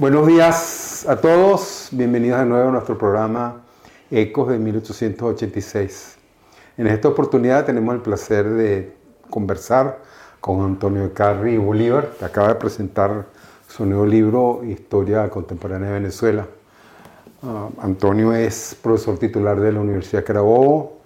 [0.00, 3.60] Buenos días a todos, bienvenidos de nuevo a nuestro programa
[4.10, 6.19] Ecos de 1886.
[6.80, 8.96] En esta oportunidad tenemos el placer de
[9.28, 9.98] conversar
[10.40, 13.26] con Antonio Carri Bolívar, que acaba de presentar
[13.68, 16.46] su nuevo libro Historia Contemporánea de Venezuela.
[17.42, 21.00] Uh, Antonio es profesor titular de la Universidad Carabobo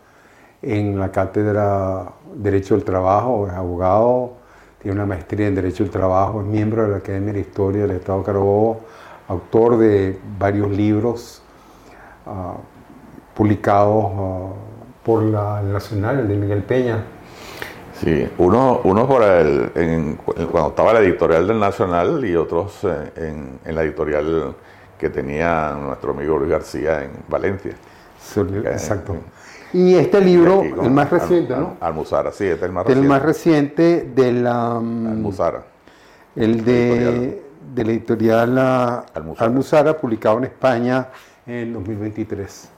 [0.62, 4.34] en la cátedra Derecho del Trabajo, es abogado,
[4.80, 7.96] tiene una maestría en Derecho del Trabajo, es miembro de la Academia de Historia del
[7.96, 8.78] Estado Carabobo,
[9.26, 11.42] autor de varios libros
[12.26, 12.60] uh,
[13.34, 14.63] publicados uh,
[15.04, 17.04] por la el Nacional, el de Miguel Peña.
[18.00, 20.16] Sí, uno, uno por el, en,
[20.50, 24.54] cuando estaba la editorial del Nacional y otros eh, en, en, la editorial
[24.98, 27.72] que tenía nuestro amigo Luis García en Valencia.
[28.20, 29.16] Sí, exacto.
[29.72, 31.76] Y este libro, el más reciente, Al, ¿no?
[31.80, 33.08] Almuzara, sí, este es el más El reciente.
[33.08, 34.80] más reciente de la...
[34.80, 35.64] mm, Almuzara.
[36.36, 37.42] El de,
[37.74, 39.46] de la editorial ah, Almuzara.
[39.46, 41.08] Almuzara, publicado en España
[41.46, 42.70] en 2023.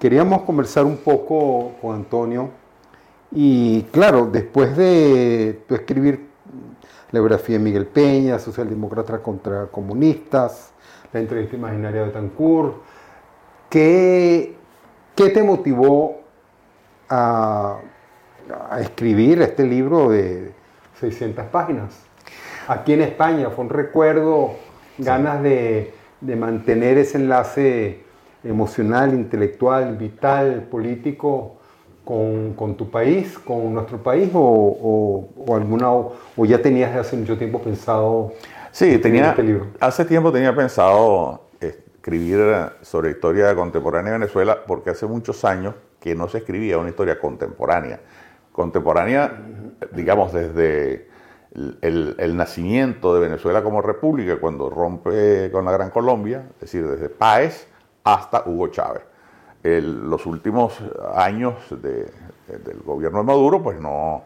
[0.00, 2.48] Queríamos conversar un poco con Antonio
[3.30, 6.26] y claro, después de tú escribir
[7.10, 10.72] la biografía de Miguel Peña, socialdemócratas contra comunistas,
[11.12, 12.76] la entrevista imaginaria de Betancourt,
[13.68, 14.56] ¿qué,
[15.14, 16.22] qué te motivó
[17.10, 17.80] a,
[18.70, 20.54] a escribir este libro de
[20.98, 22.06] 600 páginas?
[22.68, 24.52] Aquí en España fue un recuerdo,
[24.96, 28.08] ganas de, de mantener ese enlace
[28.44, 31.56] emocional, intelectual, vital, político
[32.04, 36.94] con, con tu país, con nuestro país, o, o, o alguna o, o ya tenías
[36.96, 38.32] hace mucho tiempo pensado
[38.72, 39.66] Sí, tenía, este libro?
[39.80, 42.38] hace tiempo tenía pensado escribir
[42.82, 47.18] sobre historia contemporánea de Venezuela porque hace muchos años que no se escribía una historia
[47.18, 48.00] contemporánea.
[48.52, 49.42] Contemporánea,
[49.92, 51.08] digamos, desde
[51.54, 56.60] el, el, el nacimiento de Venezuela como república, cuando rompe con la Gran Colombia, es
[56.60, 57.66] decir, desde Páez
[58.04, 59.02] hasta Hugo Chávez.
[59.62, 60.78] Los últimos
[61.14, 62.10] años de-
[62.64, 64.22] del gobierno de Maduro, pues no,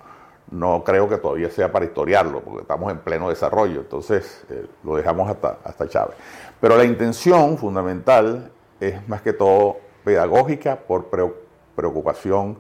[0.51, 4.95] no creo que todavía sea para historiarlo, porque estamos en pleno desarrollo, entonces eh, lo
[4.97, 6.17] dejamos hasta, hasta Chávez.
[6.61, 11.35] Pero la intención fundamental es más que todo pedagógica por preo-
[11.75, 12.59] preocupación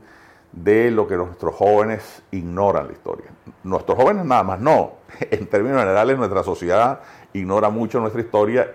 [0.50, 3.26] de lo que nuestros jóvenes ignoran la historia.
[3.62, 4.94] Nuestros jóvenes nada más no,
[5.30, 7.00] en términos generales nuestra sociedad
[7.32, 8.72] ignora mucho nuestra historia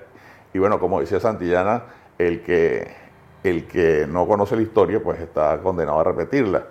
[0.54, 1.84] y bueno, como decía Santillana,
[2.20, 2.88] el que,
[3.44, 6.66] el que no conoce la historia pues está condenado a repetirla.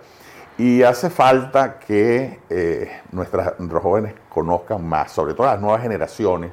[0.57, 6.51] Y hace falta que eh, nuestras, nuestros jóvenes conozcan más, sobre todo las nuevas generaciones,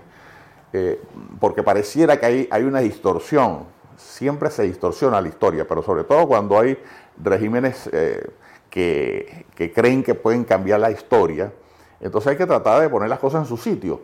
[0.73, 1.01] eh,
[1.41, 6.27] porque pareciera que hay, hay una distorsión, siempre se distorsiona la historia, pero sobre todo
[6.27, 6.79] cuando hay
[7.23, 8.31] regímenes eh,
[8.71, 11.53] que, que creen que pueden cambiar la historia,
[12.01, 14.03] entonces hay que tratar de poner las cosas en su sitio.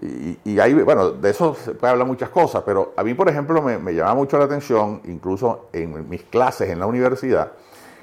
[0.00, 3.28] Y, y hay, bueno, de eso se puede hablar muchas cosas, pero a mí, por
[3.28, 7.52] ejemplo, me, me llama mucho la atención, incluso en mis clases en la universidad,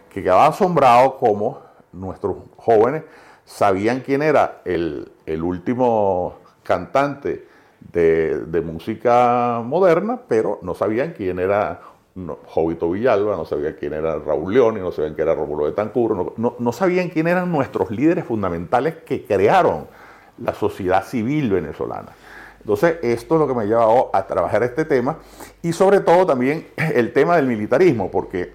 [0.10, 1.60] que quedaba asombrado cómo
[1.92, 3.04] nuestros jóvenes
[3.46, 7.48] sabían quién era el, el último cantante
[7.92, 11.82] de, de música moderna, pero no sabían quién era
[12.48, 15.92] Jovito Villalba, no sabían quién era Raúl León, no sabían quién era Rómulo de
[16.38, 19.88] no, no sabían quién eran nuestros líderes fundamentales que crearon
[20.44, 22.10] la sociedad civil venezolana.
[22.60, 25.18] Entonces, esto es lo que me ha llevado a trabajar este tema
[25.62, 28.54] y sobre todo también el tema del militarismo, porque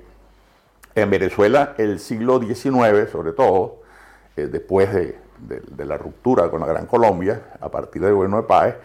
[0.94, 3.82] en Venezuela el siglo XIX, sobre todo,
[4.36, 8.42] eh, después de, de, la ruptura con la Gran Colombia, a partir del gobierno de
[8.44, 8.76] Páez,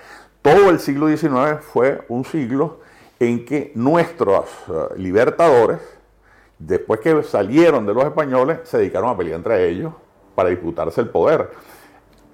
[0.42, 2.80] todo el siglo XIX fue un siglo
[3.20, 5.80] en que nuestros uh, libertadores,
[6.58, 9.94] después que salieron de los españoles, se dedicaron a pelear entre ellos
[10.36, 11.50] para disputarse el poder.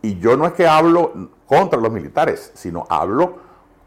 [0.06, 3.38] Y yo no es que hablo contra los militares, sino hablo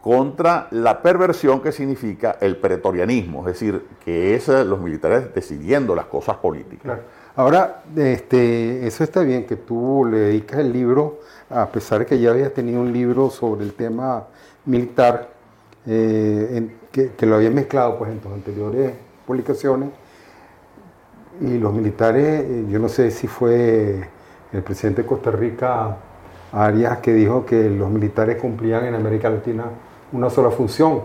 [0.00, 5.94] contra la perversión que significa el pretorianismo, es decir, que es eh, los militares decidiendo
[5.94, 6.99] las cosas políticas.
[7.37, 11.20] Ahora, este, eso está bien, que tú le dedicas el libro,
[11.50, 14.25] a pesar de que ya habías tenido un libro sobre el tema
[14.64, 15.29] militar,
[15.87, 18.93] eh, que, que, lo habías mezclado pues, en tus anteriores
[19.25, 19.91] publicaciones,
[21.41, 24.09] y los militares, eh, yo no sé si fue
[24.53, 25.97] el presidente de Costa Rica,
[26.53, 29.65] Arias, que dijo que los militares cumplían en América Latina
[30.12, 31.03] una sola función,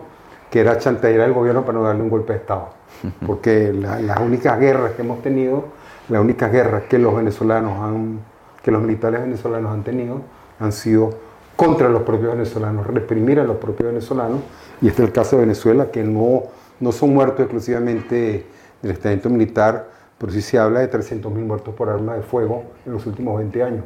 [0.49, 2.69] que era chantajear al gobierno para no darle un golpe de Estado.
[3.25, 5.65] Porque la, las únicas guerras que hemos tenido
[6.09, 8.19] las únicas guerras que los venezolanos han,
[8.61, 10.21] que los militares venezolanos han tenido
[10.59, 11.11] han sido
[11.55, 14.41] contra los propios venezolanos, reprimir a los propios venezolanos,
[14.81, 16.43] y este es el caso de Venezuela, que no,
[16.79, 18.45] no son muertos exclusivamente
[18.81, 22.93] del estamento militar, pero sí se habla de 300.000 muertos por arma de fuego en
[22.93, 23.83] los últimos 20 años.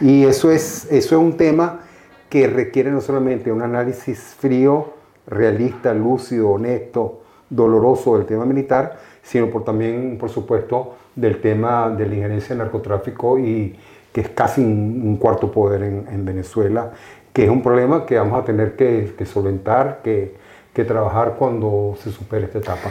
[0.00, 1.80] Y eso es, eso es un tema
[2.28, 4.94] que requiere no solamente un análisis frío,
[5.26, 12.06] realista, lúcido, honesto, doloroso del tema militar, sino por también, por supuesto, del tema de
[12.06, 13.76] la injerencia del narcotráfico y
[14.12, 16.92] que es casi un, cuarto poder en, Venezuela,
[17.32, 20.34] que es un problema que vamos a tener que, solventar, que,
[20.72, 22.90] que trabajar cuando se supere esta etapa.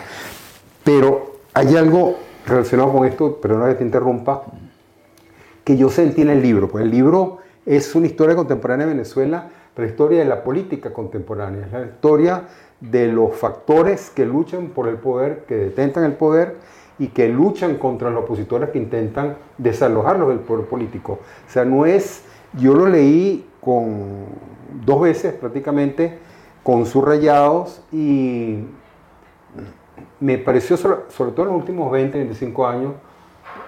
[0.83, 2.15] Pero hay algo
[2.45, 4.43] relacionado con esto, pero no que te interrumpa,
[5.69, 6.67] que yo sentí en el libro.
[6.67, 11.67] Pues el libro es una historia contemporánea de Venezuela, la historia de la política contemporánea,
[11.67, 12.43] es la historia
[12.79, 16.55] de los factores que luchan por el poder, que detentan el poder
[16.97, 21.19] y que luchan contra los opositores que intentan desalojarlos del poder político.
[21.47, 22.23] O sea, no es,
[22.57, 24.25] yo lo leí con
[24.83, 26.17] dos veces prácticamente,
[26.63, 28.63] con subrayados y
[30.19, 32.93] me pareció, sobre, todo en los últimos 20, 25 años,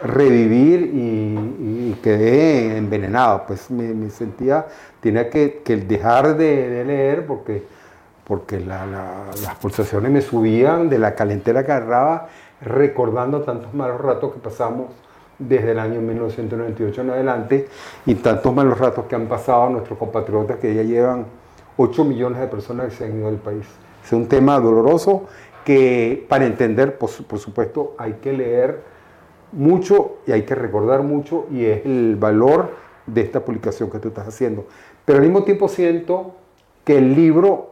[0.03, 3.43] revivir y, quedé envenenado.
[3.45, 4.65] Pues me, sentía,
[4.99, 7.63] tenía que, dejar de, leer porque,
[8.25, 12.27] porque las pulsaciones me subían de la calentera que agarraba
[12.61, 14.87] recordando tantos malos ratos que pasamos
[15.37, 17.67] desde el año 1998 en adelante
[18.05, 21.25] y tantos malos ratos que han pasado nuestros compatriotas que ya llevan
[21.77, 23.65] 8 millones de personas que se han ido del país.
[24.03, 25.25] Es un tema doloroso
[25.65, 28.81] que para entender, por, por supuesto, hay que leer
[29.51, 32.71] mucho y hay que recordar mucho y es el valor
[33.05, 34.67] de esta publicación que tú estás haciendo.
[35.05, 36.35] Pero al mismo tiempo siento
[36.83, 37.71] que el libro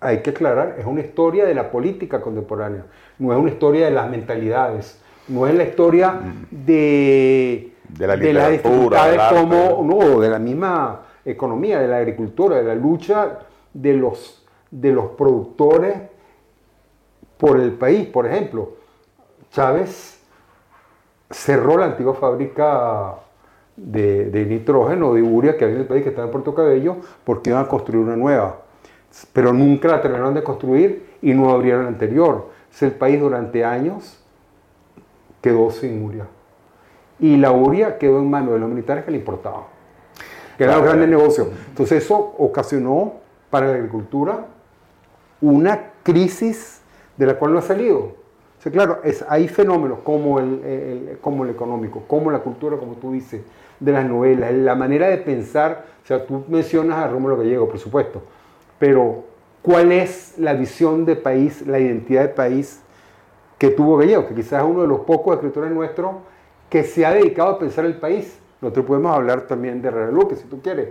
[0.00, 2.84] hay que aclarar, es una historia de la política contemporánea,
[3.18, 6.46] no es una historia de las mentalidades, no es la historia mm.
[6.50, 12.64] de, de la literatura, de como, no, de la misma economía, de la agricultura, de
[12.64, 13.40] la lucha
[13.72, 15.94] de los, de los productores
[17.36, 18.06] por el país.
[18.06, 18.74] Por ejemplo,
[19.50, 20.15] Chávez
[21.30, 23.14] cerró la antigua fábrica
[23.76, 26.96] de, de nitrógeno, de uria que había en el país, que estaba en Puerto Cabello,
[27.24, 28.66] porque iban a construir una nueva
[29.32, 32.50] pero nunca la terminaron de construir y no abrieron la anterior.
[32.80, 34.18] el país durante años
[35.40, 36.26] quedó sin uria.
[37.18, 39.62] Y la uria quedó en manos de los militares que le importaban,
[40.58, 41.48] que era un gran negocio.
[41.68, 43.14] Entonces eso ocasionó
[43.48, 44.46] para la agricultura
[45.40, 46.82] una crisis
[47.16, 48.14] de la cual no ha salido.
[48.64, 53.12] O claro, es, hay fenómenos como el, como el económico, como la cultura, como tú
[53.12, 53.42] dices,
[53.78, 55.84] de las novelas, la manera de pensar.
[56.02, 58.22] O sea, tú mencionas a Rómulo Gallego, por supuesto,
[58.78, 59.24] pero
[59.62, 62.80] ¿cuál es la visión de país, la identidad de país
[63.58, 64.26] que tuvo Gallego?
[64.26, 66.12] Que quizás es uno de los pocos escritores nuestros
[66.68, 68.38] que se ha dedicado a pensar el país.
[68.60, 70.88] Nosotros podemos hablar también de Herrera Luque, si tú quieres,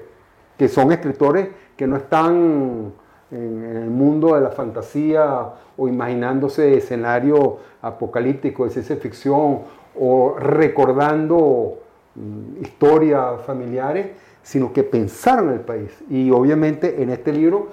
[0.57, 2.94] que son escritores que no están
[3.31, 9.62] en, el mundo de la fantasía o imaginándose escenario apocalíptico de ciencia ficción
[10.00, 11.80] o recordando
[12.16, 14.07] mm, historias familiares,
[14.44, 15.92] sino que pensaron el país.
[16.10, 17.69] Y obviamente en este libro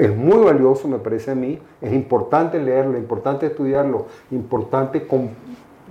[0.00, 5.06] es muy valioso, me parece a mí, es importante leerlo, importante estudiarlo, importante,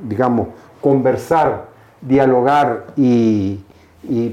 [0.02, 0.48] digamos,
[0.82, 1.66] conversar,
[2.02, 3.64] dialogar y,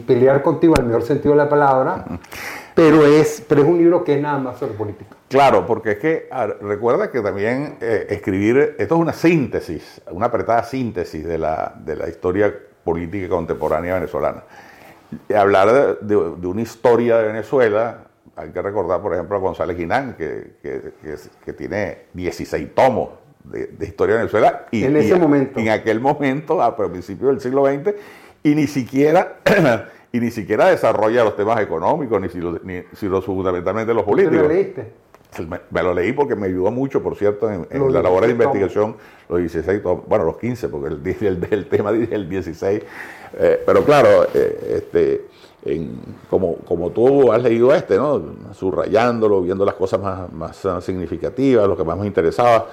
[0.06, 2.04] pelear contigo en el mejor sentido de la palabra,
[2.80, 5.14] pero es, pero es un libro que es nada más sobre política.
[5.28, 6.28] Claro, porque es que
[6.62, 11.96] recuerda que también eh, escribir, esto es una síntesis, una apretada síntesis de la, de
[11.96, 14.44] la historia política contemporánea venezolana
[15.36, 18.04] hablar de, una historia de Venezuela,
[18.36, 23.10] hay que recordar, por ejemplo, a González Guinán, que, que, tiene 16 tomos
[23.44, 24.66] de, historia de Venezuela.
[24.70, 25.58] Y, en ese momento.
[25.58, 27.94] En aquel momento, a principios del siglo XX,
[28.42, 29.36] y ni siquiera...
[30.12, 34.36] y ni siquiera desarrolla los temas económicos, ni si, ni si los fundamentalmente los políticos.
[34.36, 34.92] ¿Te lo leíste?
[35.70, 38.96] Me lo leí porque me ayudó mucho, por cierto, en, la labor de investigación,
[39.28, 40.88] los 16, bueno, los 15, porque
[41.26, 42.82] el, el, tema dice el 16.
[43.38, 45.26] Eh, pero claro, eh, este,
[46.28, 48.20] como, como tú has leído este, ¿no?
[48.52, 52.66] subrayándolo, viendo las cosas más, más significativas, lo que más me interesaba.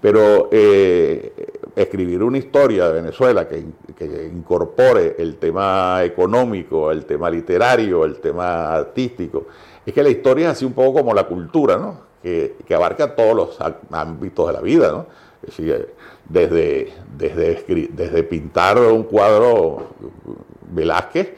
[0.00, 1.32] Pero eh,
[1.76, 3.64] escribir una historia de Venezuela que,
[3.96, 9.46] que, incorpore el tema económico, el tema literario, el tema artístico,
[9.84, 12.10] es que la historia es así un poco como la cultura, ¿no?
[12.22, 13.58] Que, abarca todos los
[13.90, 15.06] ámbitos de la vida, ¿no?
[15.42, 15.88] Es decir,
[16.28, 19.88] desde, desde, desde pintar un cuadro
[20.70, 21.34] Velázquez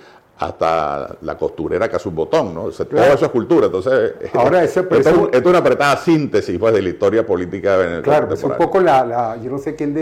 [0.47, 2.71] hasta la costurera que hace un botón, ¿no?
[2.71, 3.67] Todo eso es cultura.
[3.67, 4.87] Entonces, Ahora esto,
[5.33, 8.03] es una apretada síntesis pues, de la historia política venezolana.
[8.03, 9.95] Claro, es un poco la, yo no sé quién,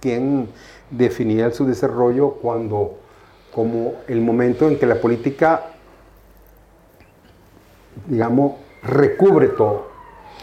[0.00, 0.48] quién
[0.90, 2.98] definía su desarrollo cuando,
[3.54, 5.62] como el momento en que la política,
[8.06, 9.88] digamos, recubre todo.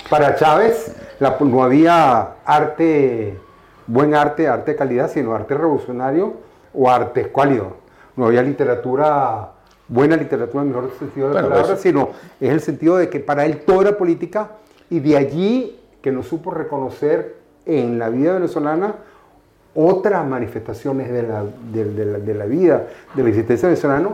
[0.09, 0.95] Para Chávez
[1.39, 3.37] no había arte,
[3.87, 6.33] buen arte, arte de calidad, sino arte revolucionario
[6.73, 7.80] o arte escuálido.
[8.21, 9.49] No había literatura,
[9.87, 12.09] buena literatura en el mejor sentido de la palabra, pues, sino
[12.39, 14.51] es el sentido de que para él todo era política
[14.91, 18.93] y de allí que no supo reconocer en la vida venezolana
[19.73, 24.11] otras manifestaciones de la, de, la, vida, de la existencia venezolana,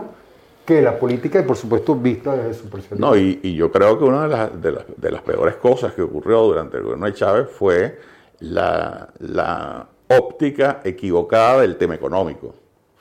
[0.64, 3.10] que la política y por supuesto vista desde su perspectiva.
[3.10, 4.62] No, y, yo creo que una de las,
[4.96, 8.00] de, las, peores cosas que ocurrió durante el gobierno de Chávez fue
[8.40, 12.54] la, la óptica equivocada del tema económico,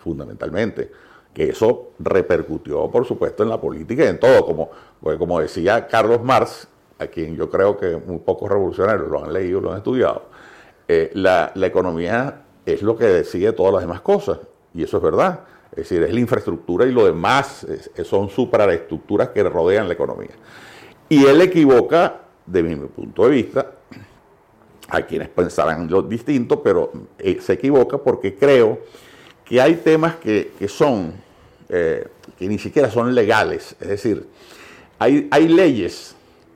[0.07, 0.89] fundamentalmente.
[1.33, 4.45] Que eso repercutió, por supuesto, en la política y en todo.
[4.45, 4.69] Como,
[5.17, 9.61] como decía Carlos Marx, a quien yo creo que muy pocos revolucionarios lo han leído,
[9.61, 10.23] lo han estudiado,
[10.87, 14.39] eh, la, la economía es lo que decide todas las demás cosas.
[14.73, 15.41] Y eso es verdad.
[15.71, 17.67] Es decir, es la infraestructura y lo demás
[18.03, 20.31] son supraestructuras que rodean la economía.
[21.09, 23.71] Y él equivoca, de mi punto de vista,
[24.89, 28.79] a quienes pensarán lo distinto, pero eh, se equivoca porque creo
[29.47, 31.13] que hay temas que, son,
[31.69, 33.75] eh, que ni siquiera son legales.
[33.79, 34.27] Es decir,
[34.99, 36.15] hay, hay leyes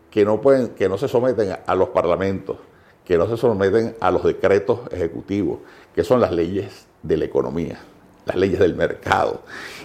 [0.10, 2.58] que no, pueden, que no se someten a los parlamentos,
[3.06, 5.60] que no se someten a los decretos ejecutivos,
[5.96, 7.80] que son las leyes de la economía
[8.26, 9.42] las leyes del mercado.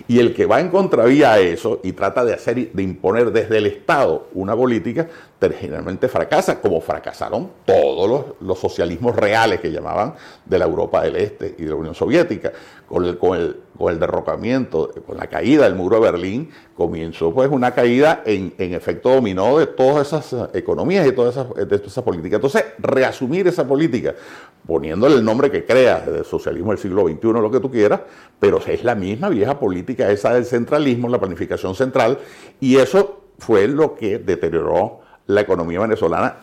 [0.09, 3.59] Y el que va en contravía a eso y trata de hacer, de imponer desde
[3.59, 5.09] el Estado una política,
[5.41, 10.15] generalmente fracasa, como fracasaron todos los, socialismos reales que llamaban
[10.45, 12.53] de la Europa del Este y de la Unión Soviética.
[12.89, 17.35] Con el, con el, con el derrocamiento, con la caída del muro de Berlín, comenzó
[17.35, 21.93] pues una caída en, efecto dominó de todas esas economías y todas esas, de todas
[21.93, 22.37] esas políticas.
[22.37, 24.15] Entonces, reasumir esa política,
[24.67, 28.01] poniéndole el nombre que creas, del socialismo del siglo XXI, lo que tú quieras,
[28.39, 32.19] pero es la misma vieja política esa del centralismo, la planificación central,
[32.61, 36.37] y eso fue lo que deterioró la economía venezolana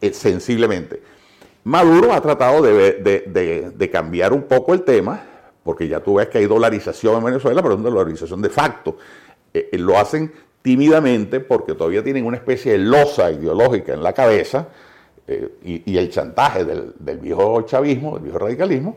[0.00, 1.02] eh, sensiblemente.
[1.64, 5.20] Maduro ha tratado de, cambiar un poco el tema,
[5.62, 8.96] porque ya tú ves que hay dolarización en Venezuela, pero es una dolarización de facto.
[9.52, 10.32] Eh, eh, lo hacen
[10.62, 14.68] tímidamente porque todavía tienen una especie de losa ideológica en la cabeza
[15.62, 18.96] y, el chantaje del, viejo chavismo, del viejo radicalismo,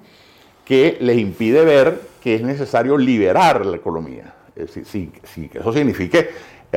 [0.63, 4.33] que les impide ver que es necesario liberar la economía.
[4.83, 5.11] Si,
[5.53, 6.29] eso signifique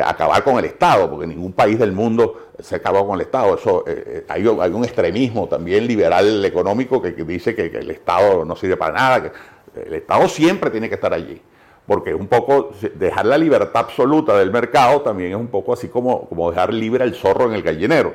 [0.03, 3.55] acabar con el Estado, porque ningún país del mundo se acabó con el Estado.
[3.57, 8.57] Eso, eh, eh, hay, un extremismo también liberal económico que, dice que, el Estado no
[8.57, 9.33] sirve para nada,
[9.75, 11.41] el Estado siempre tiene que estar allí.
[11.87, 16.27] Porque un poco dejar la libertad absoluta del mercado también es un poco así como,
[16.29, 18.15] como dejar libre el zorro en el gallinero.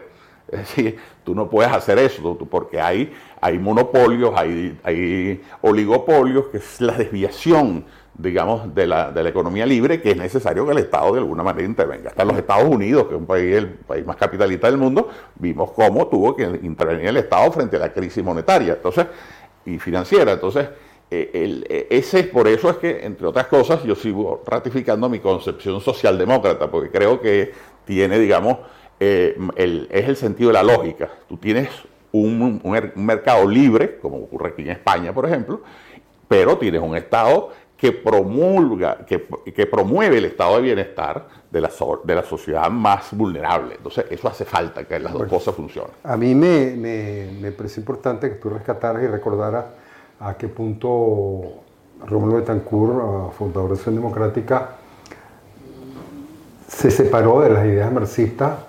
[0.51, 6.57] Es decir, tú no puedes hacer eso, porque hay, hay monopolios, hay, hay oligopolios, que
[6.57, 7.86] es la desviación
[8.19, 11.41] digamos, de la, de la, economía libre, que es necesario que el Estado de alguna
[11.41, 12.09] manera intervenga.
[12.09, 15.71] Hasta los Estados Unidos, que es un país, el país más capitalista del mundo, vimos
[15.71, 19.07] cómo tuvo que intervenir el Estado frente a la crisis monetaria entonces,
[19.65, 20.33] y financiera.
[20.33, 20.67] Entonces,
[21.09, 21.31] eh,
[21.69, 26.69] eh, ese, por eso es que, entre otras cosas, yo sigo ratificando mi concepción socialdemócrata,
[26.69, 27.53] porque creo que
[27.85, 28.57] tiene, digamos,
[28.99, 31.09] eh, el, es el sentido de la lógica.
[31.29, 31.69] Tú tienes
[32.11, 35.61] un, un mercado libre, como ocurre aquí en España, por ejemplo,
[36.29, 37.49] pero tienes un Estado
[37.79, 41.69] que promulga, que, que, promueve el estado de bienestar de la,
[42.03, 43.75] de la sociedad más vulnerable.
[43.75, 45.91] Entonces, eso hace falta, que las dos cosas funcionen.
[46.03, 49.65] A mí me, me, me parece importante que tú rescataras y recordaras
[50.19, 51.41] a qué punto
[52.05, 54.71] Rómulo Betancourt, fundador de Acción Democrática,
[56.67, 58.59] se separó de las ideas marxistas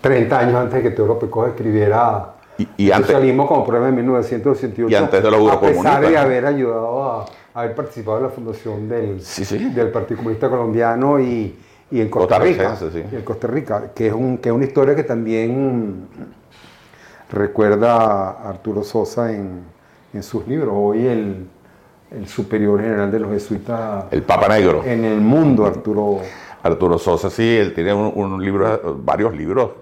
[0.00, 2.34] 30 años antes de que Teodoro Pecos escribiera
[2.76, 4.90] y, el socialismo como problema en 1988.
[4.90, 9.22] Y antes de A pesar de haber ayudado a haber participado en la fundación del,
[9.74, 11.54] del Partido Comunista Colombiano y,
[11.90, 12.78] y en Costa, Rica.
[13.10, 16.08] Y en Costa Rica, que es, un, que es una historia que también
[17.30, 19.64] recuerda a Arturo Sosa en,
[20.14, 20.72] en sus libros.
[20.74, 21.46] Hoy el,
[22.10, 24.06] el, superior general de los jesuitas.
[24.10, 24.82] El Papa Negro.
[24.84, 26.20] En el mundo, Arturo.
[26.62, 29.72] Arturo Sosa, sí, él tiene un, libro, varios libros.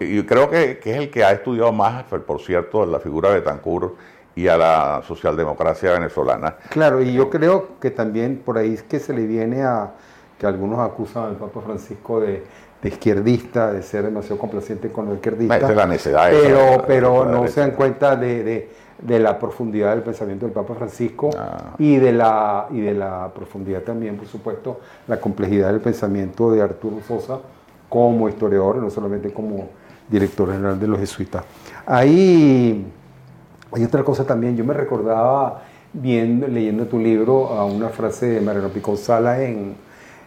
[0.00, 3.36] y creo que, que, es el que ha estudiado más, por cierto, la figura de
[3.36, 3.94] Betancourt
[4.36, 6.54] y a la socialdemocracia venezolana.
[6.68, 9.90] Claro, y yo creo que también por ahí es que se le viene a
[10.38, 12.44] que algunos acusan al Papa Francisco de,
[12.84, 15.74] izquierdista, de ser demasiado complaciente con los izquierdistas.
[15.74, 18.68] la necesidad pero pero no se dan cuenta de,
[19.02, 21.74] de la profundidad del pensamiento del Papa Francisco Ah.
[21.78, 26.62] y, de la, y de la profundidad también, por supuesto, la complejidad del pensamiento de
[26.62, 27.40] Arturo Sosa
[27.88, 29.68] como historiador, no solamente como
[30.08, 31.42] director general de los jesuitas.
[31.86, 32.86] Ahí
[33.76, 38.40] hay otra cosa también, yo me recordaba viendo, leyendo tu libro a una frase de
[38.40, 39.74] Mariano Picón Salas en,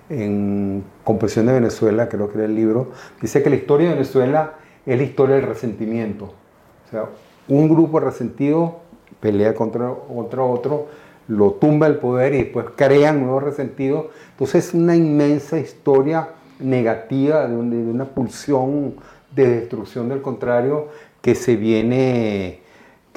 [0.10, 4.54] en Compresión de Venezuela, creo que era el libro, dice que la historia de Venezuela
[4.86, 6.26] es la historia del resentimiento.
[6.26, 7.06] O sea,
[7.48, 8.82] un grupo resentido
[9.20, 10.88] pelea contra, contra otro,
[11.28, 14.06] lo tumba el poder y después crean nuevos resentidos.
[14.32, 16.30] Entonces es una inmensa historia
[16.60, 18.94] negativa de una pulsión
[19.36, 20.88] de destrucción del contrario
[21.22, 22.62] que se viene,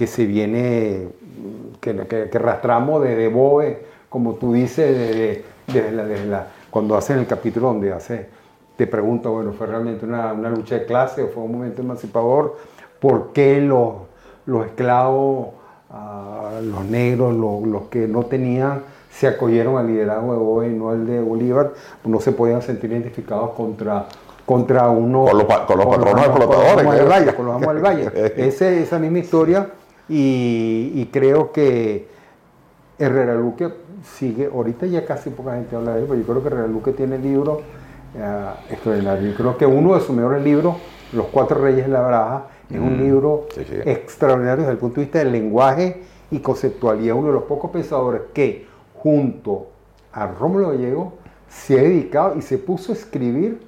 [0.02, 1.06] que se viene,
[1.80, 3.78] que, que, que arrastramos desde Boe,
[4.09, 8.26] como tú dices, desde, desde la, la- cuando hacen el capítulo donde hace,
[8.76, 12.56] te pregunta, bueno, ¿fue realmente una, una lucha de clase o fue un momento emancipador?
[12.99, 13.92] ¿Por qué los,
[14.44, 15.50] los esclavos,
[15.90, 18.82] ah, los negros, los, los que no tenían,
[19.12, 21.75] se acogieron al liderazgo de Boe y no al de Bolívar?
[22.04, 24.06] No se podían sentir identificados contra,
[24.44, 25.26] contra uno...
[25.26, 26.40] Con los con los patronos con
[27.09, 28.11] Valle, con los amos del Valle.
[28.49, 29.68] Ese- esa misma historia
[30.12, 32.07] y, y creo que
[32.99, 33.73] Herrera Luque
[34.04, 36.92] sigue, ahorita ya casi poca gente habla de él, pero yo creo que Herrera Luque
[36.92, 37.61] tiene libros
[38.14, 39.31] eh, extraordinarios.
[39.31, 40.76] Yo creo que uno de sus mejores libros,
[41.14, 43.76] Los Cuatro Reyes de la Baraja, es un libro sí, sí.
[43.87, 47.16] extraordinario desde el punto de vista del lenguaje y conceptualidad.
[47.16, 49.69] Uno de los pocos pensadores que, junto
[50.12, 51.14] a Rómulo Gallego,
[51.49, 53.61] se ha dedicado y se puso a escribir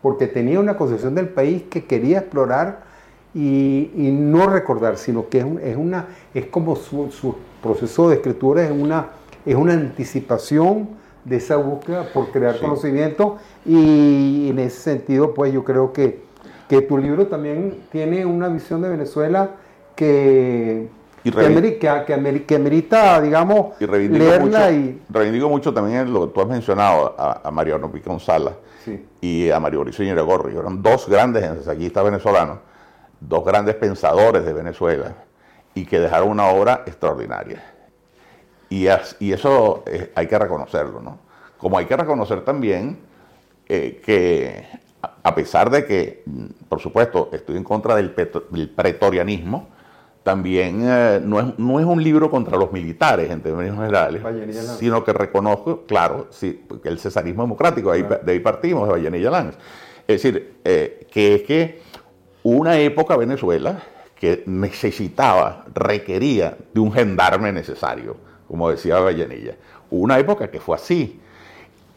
[0.00, 2.91] porque tenía una concepción del país que quería explorar
[3.34, 8.08] y, y no recordar, sino que es, un- es una, es como su, su proceso
[8.08, 9.06] de escritura es una,
[9.46, 10.88] es una anticipación
[11.24, 12.60] de esa búsqueda por crear Sí.
[12.60, 16.20] conocimiento y en ese sentido, pues yo creo que,
[16.68, 19.50] que tu libro también tiene una visión de Venezuela
[19.94, 20.88] que,
[21.24, 25.00] Y que, amerita, digamos, Y reivindico leerla mucho, y...
[25.10, 29.04] reivindico mucho también lo que tú has mencionado a, a Mariano Picón Salas Sí.
[29.20, 30.56] y a Mario Briceño Gorri.
[30.56, 32.58] Eran dos grandes ensayistas venezolanos,
[33.28, 35.14] dos grandes pensadores de Venezuela
[35.74, 37.62] y que dejaron una obra extraordinaria.
[38.68, 41.18] Y, as- y eso eh, hay que reconocerlo, ¿no?
[41.58, 42.98] Como hay que reconocer también
[43.68, 44.66] eh, que,
[45.22, 49.68] a- pesar de que, mm, por supuesto, estoy en contra del, petro- del pretorianismo,
[50.22, 54.62] también eh, no, es, no es un libro contra los militares en términos generales, Vallenilla
[54.62, 59.30] sino que reconozco, claro, sí, el cesarismo democrático, de ahí, de ahí partimos, de Vallenilla
[59.30, 59.56] Lanz.
[60.06, 60.58] Es decir,
[61.10, 61.81] que es que
[62.42, 63.82] una época Venezuela
[64.18, 68.16] que necesitaba, requería de un gendarme necesario,
[68.48, 69.54] como decía Vallenilla.
[69.90, 71.20] Una época que fue así.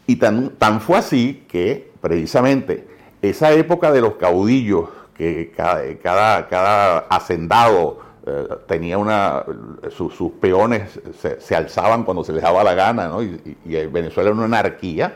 [0.08, 2.88] Y tan, tan fue así que precisamente
[3.21, 9.43] esa época de los caudillos, que cada, cada, cada hacendado eh, tenía una,
[9.89, 10.99] su- sus peones
[11.39, 13.23] se, alzaban cuando se les daba la gana, ¿no?
[13.23, 15.15] y- y Venezuela era una anarquía,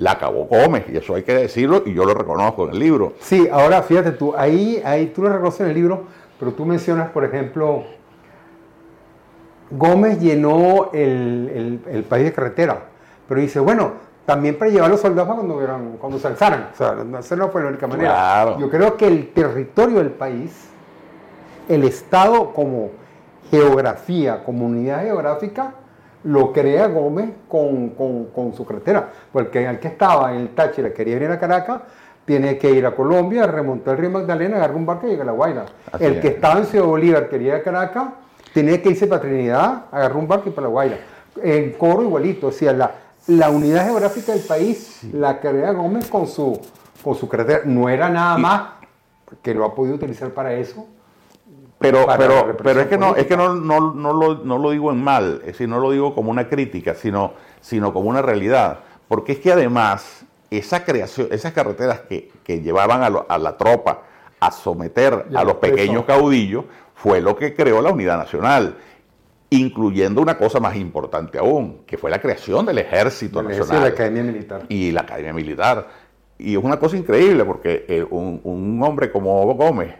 [0.00, 3.12] la acabó Gómez, y eso hay que decirlo, y yo lo reconozco en el libro.
[3.20, 6.04] Sí, ahora fíjate tú, ahí, ahí tú lo reconoces en el libro,
[6.38, 7.84] pero tú mencionas, por ejemplo,
[9.70, 12.84] Gómez llenó el, el- el país de carretera,
[13.28, 13.92] pero dice, bueno,
[14.26, 16.70] también para llevar a los soldados cuando, vieran- cuando se alzaran.
[16.72, 18.10] O sea, no- esa no fue la única manera.
[18.10, 18.58] Claro.
[18.58, 20.68] Yo creo que el territorio del país,
[21.68, 22.90] el Estado como
[23.50, 25.74] geografía, comunidad geográfica,
[26.24, 29.08] lo crea Gómez con, con- con su carretera.
[29.32, 31.80] Porque el que estaba en el Táchira quería ir a Caracas,
[32.24, 35.32] tiene que ir a Colombia, remontar el río Magdalena, agarrar un barco y llegar a
[35.32, 35.64] La Guaira.
[35.90, 36.34] Así el que es.
[36.34, 38.08] estaba en Ciudad Bolívar quería ir a Caracas,
[38.54, 40.96] tenía que irse para Trinidad, agarrar un barco y para La Guaira.
[41.42, 42.90] En Coro igualito, o sea, la,
[43.28, 46.60] la unidad geográfica del país la crea Gómez con su,
[47.02, 47.62] con su carretera.
[47.64, 48.62] No era nada más
[49.42, 50.86] que lo ha podido utilizar para eso.
[51.80, 54.92] Pero, pero, pero es que no, es que no, no, no lo, no lo digo
[54.92, 58.80] en mal, es decir, no lo digo como una crítica, sino, sino como una realidad.
[59.08, 63.56] Porque es que además, esa creación, esas carreteras que, que llevaban a, lo- a la
[63.56, 64.02] tropa
[64.40, 66.64] a someter Y a los pequeños caudillos,
[66.94, 68.76] fue lo que creó la unidad nacional.
[69.52, 74.22] Incluyendo una cosa más importante aún, que fue la creación del ejército nacional la Academia
[74.22, 74.62] Militar.
[74.68, 75.88] y la Academia Militar.
[76.38, 79.92] Y es una cosa increíble porque eh, un, un hombre como Gómez,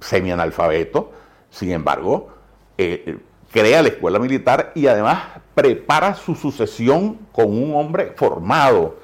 [0.00, 1.12] semianalfabeto,
[1.50, 2.28] sin embargo,
[2.76, 3.18] eh,
[3.50, 5.22] crea la escuela militar y además
[5.54, 8.96] prepara su sucesión con un hombre formado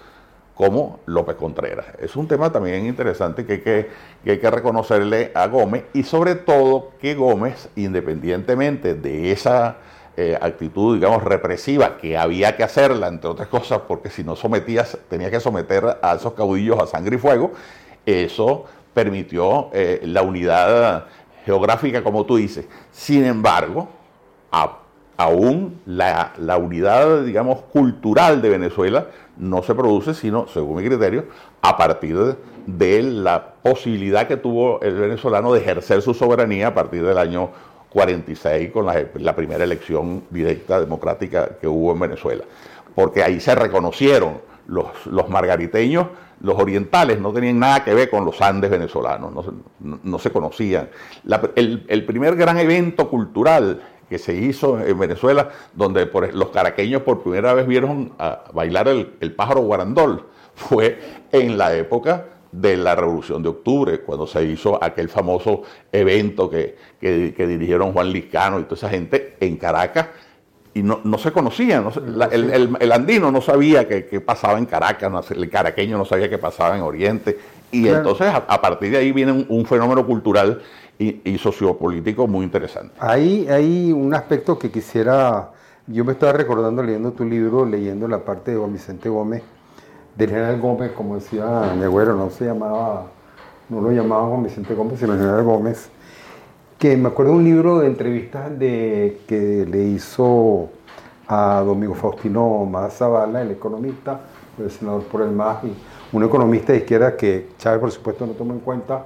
[0.55, 1.87] como López Contreras.
[1.99, 3.91] Es un tema también interesante que
[4.25, 9.79] hay que, reconocerle a Gómez y sobre todo que Gómez, independientemente de esa
[10.17, 14.97] eh, actitud, digamos, represiva, que había que hacerla, entre otras cosas, porque si no sometías,
[15.09, 17.53] tenía que someter a esos caudillos a sangre y fuego,
[18.07, 21.07] eso permitió eh, la unidad
[21.45, 22.67] geográfica, como tú dices.
[22.91, 23.89] Sin embargo,
[25.17, 31.27] aún la, unidad, digamos, cultural de Venezuela no se produce, sino, según mi criterio,
[31.61, 37.05] a partir de, la posibilidad que tuvo el venezolano de ejercer su soberanía a partir
[37.05, 37.51] del año
[37.91, 42.45] 46 con la, primera elección directa democrática que hubo en Venezuela.
[42.95, 46.07] Porque ahí se reconocieron los, los margariteños
[46.45, 49.33] los orientales no tenían nada que ver con los Andes venezolanos,
[49.81, 50.91] no, se conocían.
[51.57, 57.55] el, primer gran evento cultural que se hizo en Venezuela, donde los caraqueños por primera
[57.55, 60.99] vez vieron a bailar el, pájaro guarandol, fue
[61.33, 66.77] en la época de la Revolución de Octubre, cuando se hizo aquel famoso evento que,
[67.01, 70.09] que dirigieron Juan Liscano y toda esa gente en Caracas,
[70.75, 71.87] y no, se conocían.
[72.33, 76.83] el, andino no sabía qué pasaba en Caracas, el caraqueño no sabía qué pasaba en
[76.83, 77.39] Oriente.
[77.71, 80.61] Y entonces a, partir de ahí viene un, fenómeno cultural
[80.99, 82.95] y, sociopolítico muy interesante.
[82.99, 85.51] Hay, hay un aspecto que quisiera,
[85.87, 89.45] yo me estaba recordando leyendo tu libro, leyendo la parte de Juan Vicente Gómez,
[90.17, 93.07] del general Gómez, como decía mi abuelo, no se llamaba,
[93.69, 95.89] no lo llamaba Juan Vicente Gómez, sino general Gómez
[96.85, 100.69] que me acuerdo de un libro de entrevistas de, que le hizo
[101.27, 104.21] a Domingo Faustino Zavala, el economista,
[104.59, 105.75] el senador por el MAS, y
[106.15, 109.03] un economista de izquierda que Chávez, por supuesto, no tomó en cuenta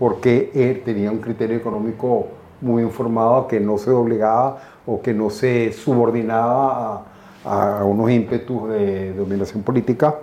[0.00, 2.26] porque él tenía un criterio económico
[2.60, 7.04] muy informado que no se doblegaba o que no se subordinaba
[7.44, 10.16] a, unos ímpetus de, dominación política.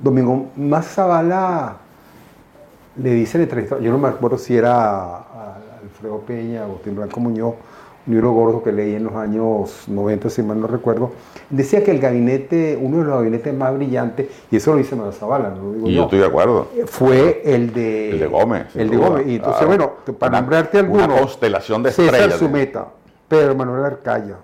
[0.00, 0.46] Domingo
[0.82, 1.76] Zavala
[3.00, 5.27] le dice el entrevistador, yo no me acuerdo si era
[5.98, 7.54] Alfredo Peña, Agustín Blanco Muñoz,
[8.06, 11.10] un libro gordo que leí en los años 90, si mal no recuerdo,
[11.50, 15.12] decía que el gabinete, uno de los gabinetes más brillantes, y eso lo dice Manuel
[15.12, 16.04] Zavala, no lo digo y yo.
[16.04, 16.68] estoy de acuerdo.
[16.86, 18.10] Fue el de...
[18.10, 18.76] El de Gómez.
[18.76, 19.26] El de Gómez.
[19.26, 21.04] Y entonces, bueno, para nombrarte alguno...
[21.04, 22.14] Una constelación de estrellas.
[22.14, 22.88] César Sumeta,
[23.26, 24.36] Pedro Manuel Arcaya,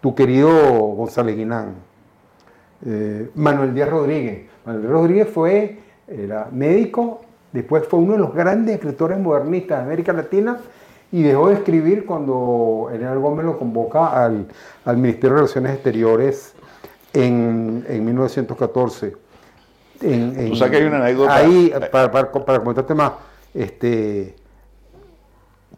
[0.00, 1.74] tu querido González Guinán,
[2.86, 4.48] eh, Manuel Díaz Rodríguez.
[4.64, 7.20] Manuel Díaz Rodríguez fue, era médico
[7.52, 10.58] Después fue uno de los grandes escritores modernistas de América Latina
[11.10, 14.46] y dejó de escribir cuando General Gómez lo convoca al,
[14.96, 16.54] Ministerio de Relaciones Exteriores
[17.12, 19.16] en, 1914.
[20.02, 21.34] En, que hay una anécdota.
[21.34, 23.12] Ahí, para, para, comentarte más,
[23.52, 24.36] este,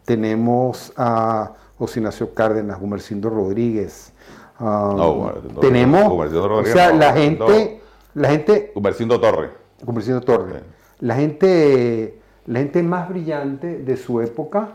[0.05, 4.13] tenemos a José Ignacio Cárdenas, Gumercindo Rodríguez.
[4.59, 7.81] Um, no, tenemos, o sea, la gente,
[8.13, 8.71] la gente.
[8.75, 9.49] Gumercindo Torre.
[9.83, 10.61] Gumercindo Torre
[11.03, 14.69] la gente, la gente más brillante de su época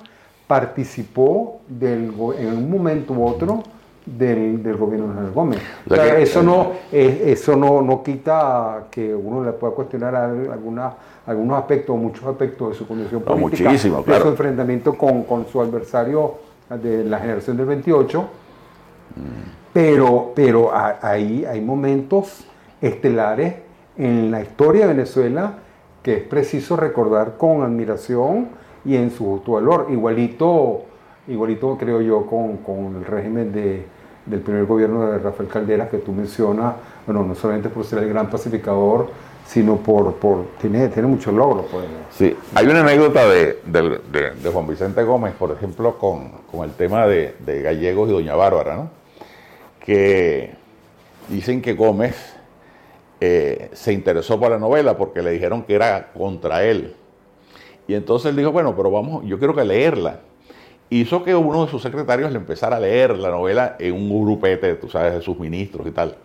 [0.46, 3.62] participó del, en un momento u otro
[4.04, 5.58] del, gobierno de General Gómez.
[6.18, 10.92] eso no, eso no, no, quita que uno le pueda cuestionar alguna,
[11.26, 16.34] algunos aspectos, muchos aspectos de su condición política, de su enfrentamiento con, su adversario
[16.68, 18.28] de la generación del 28,
[19.72, 22.44] pero, pero ahí hay momentos
[22.82, 23.54] estelares
[23.96, 25.54] en la historia de Venezuela
[26.08, 28.48] que es preciso recordar con admiración
[28.82, 29.88] y en su justo valor.
[29.90, 30.84] Igualito,
[31.26, 33.84] igualito creo yo con, el régimen de,
[34.24, 38.08] del primer gobierno de Rafael Caldera que tú mencionas, bueno, no solamente por ser el
[38.08, 39.10] gran pacificador,
[39.46, 41.66] sino por, por tiene, tiene muchos logros.
[41.70, 41.84] Pues.
[42.10, 43.58] Sí, hay una anécdota de,
[44.50, 48.90] Juan Vicente Gómez, por ejemplo, con, el tema de, de Gallegos y Doña Bárbara, ¿no?
[49.84, 50.54] que
[51.28, 52.37] dicen que Gómez
[53.20, 56.94] eh, se interesó por la novela porque le dijeron que era contra él.
[57.88, 60.20] Y entonces él dijo, bueno, pero vamos, yo quiero que leerla.
[60.90, 64.74] Hizo que uno de sus secretarios le empezara a leer la novela en un grupete,
[64.74, 66.16] tú sabes, de sus ministros y tal.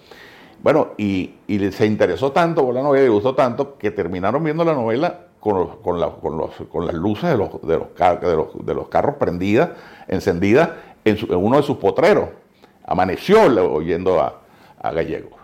[0.62, 1.32] Bueno, y,
[1.71, 5.82] se interesó tanto por la novela y gustó tanto que terminaron viendo la novela con,
[5.82, 9.71] con, las luces de los, de los, de los, carros prendidas,
[10.08, 10.69] encendidas
[11.03, 12.29] en, uno de sus potreros.
[12.86, 13.41] Amaneció
[13.73, 14.41] oyendo a,
[14.82, 15.42] a Gallego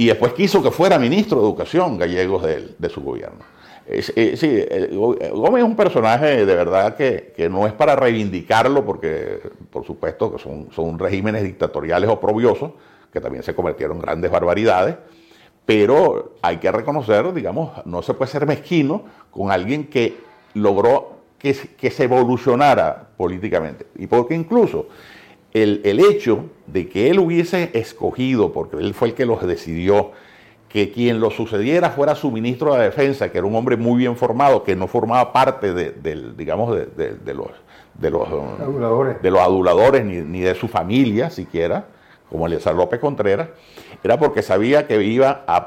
[0.00, 3.40] y después quiso que fuera ministro de Educación Gallegos de, su gobierno.
[4.00, 10.32] Sí, Gómez es un personaje de verdad que, no es para reivindicarlo, porque por supuesto
[10.32, 12.70] que son, son regímenes dictatoriales oprobiosos,
[13.12, 14.96] que también se convirtieron en grandes barbaridades,
[15.66, 20.16] pero hay que reconocer, digamos, no se puede ser mezquino con alguien que
[20.54, 23.86] logró que, que se evolucionara políticamente.
[23.96, 24.86] Y porque incluso
[25.52, 30.12] el, hecho de que él hubiese escogido, porque él fue el que los decidió,
[30.68, 34.16] que quien lo sucediera fuera su ministro de Defensa, que era un hombre muy bien
[34.16, 37.48] formado, que no formaba parte de, digamos, de, los,
[37.94, 38.28] de los
[38.60, 41.86] aduladores, de los aduladores ni, de su familia siquiera,
[42.30, 43.48] como Eliezer López Contreras,
[44.04, 45.66] era porque sabía que iba a,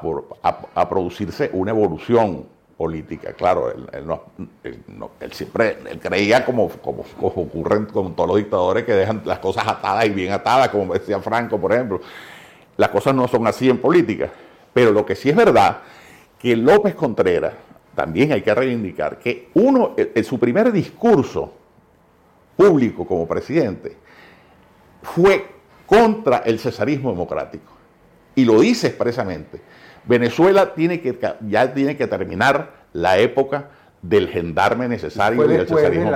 [0.74, 2.46] a, producirse una evolución
[2.78, 3.34] política.
[3.34, 9.40] Claro, él, siempre él creía, como, como, ocurre con todos los dictadores, que dejan las
[9.40, 12.02] cosas atadas y bien atadas, como decía Franco, por ejemplo.
[12.78, 14.32] Las cosas no son así en política.
[14.74, 15.82] Pero lo que sí es verdad,
[16.40, 17.54] que López Contreras,
[17.96, 21.54] también hay que reivindicar, que uno, en su primer discurso
[22.58, 23.96] público como presidente,
[25.04, 25.46] fue
[25.86, 27.72] contra el cesarismo democrático.
[28.36, 29.62] Y lo dice expresamente
[30.06, 33.70] Venezuela tiene que, ya tiene que terminar la época
[34.02, 36.12] del gendarme necesario y del cesarismo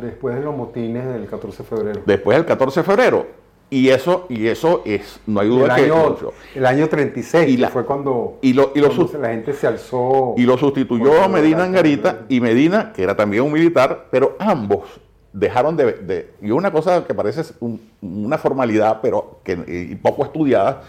[0.00, 2.02] después de los motines del 14 de febrero.
[2.06, 3.26] Después del 14 de febrero.
[3.70, 6.16] Y eso, y eso es, no hay duda el que año,
[6.54, 10.34] El año 36, y fue cuando, y lo, y la gente se alzó.
[10.36, 15.00] Y lo sustituyó Medina Angarita y Medina, que era también un militar, pero ambos
[15.32, 16.30] dejaron de...
[16.40, 17.42] y una cosa que parece
[18.00, 20.82] una formalidad, pero que y poco estudiada,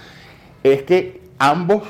[0.61, 1.81] es que ambos